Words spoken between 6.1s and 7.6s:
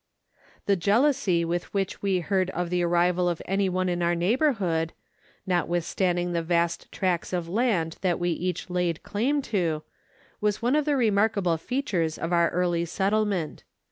the vast tracts of